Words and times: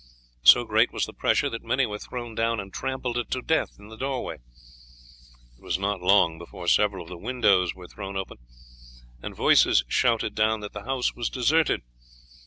So 0.41 0.63
great 0.63 0.91
was 0.91 1.05
the 1.05 1.13
pressure 1.13 1.47
that 1.51 1.61
many 1.63 1.85
were 1.85 1.99
thrown 1.99 2.33
down 2.33 2.59
and 2.59 2.73
trampled 2.73 3.23
to 3.29 3.41
death 3.43 3.75
in 3.77 3.89
the 3.89 3.95
doorway. 3.95 4.37
It 5.57 5.61
was 5.61 5.77
not 5.77 6.01
long 6.01 6.39
before 6.39 6.67
several 6.67 7.03
of 7.03 7.09
the 7.09 7.19
windows 7.19 7.75
were 7.75 7.87
thrown 7.87 8.17
open 8.17 8.39
and 9.21 9.35
voices 9.35 9.83
shouted 9.87 10.33
down 10.33 10.61
that 10.61 10.73
the 10.73 10.85
house 10.85 11.13
was 11.13 11.29
deserted. 11.29 11.83